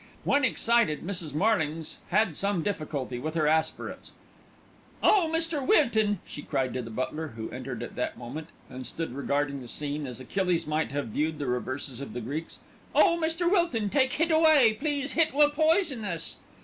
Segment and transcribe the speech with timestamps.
[0.23, 1.35] When excited Mrs.
[1.35, 4.13] Marlings had some difficulty with her aspirates.
[5.03, 5.29] "Oh!
[5.31, 5.63] Mr.
[5.63, 9.67] Wilton," she cried to the butler, who entered at that moment, and stood regarding the
[9.67, 12.57] scene as Achilles might have viewed the reverses of the Greeks.
[12.95, 13.19] "Oh!
[13.23, 13.47] Mr.
[13.47, 13.91] Wilton!
[13.91, 16.37] take hit away, please, hit will poison us."